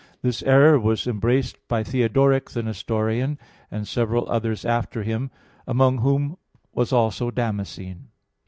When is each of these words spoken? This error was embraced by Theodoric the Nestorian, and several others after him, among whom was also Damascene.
This 0.23 0.41
error 0.41 0.79
was 0.79 1.05
embraced 1.05 1.59
by 1.67 1.83
Theodoric 1.83 2.49
the 2.49 2.63
Nestorian, 2.63 3.37
and 3.69 3.87
several 3.87 4.27
others 4.31 4.65
after 4.65 5.03
him, 5.03 5.29
among 5.67 5.99
whom 5.99 6.37
was 6.73 6.91
also 6.91 7.29
Damascene. 7.29 8.07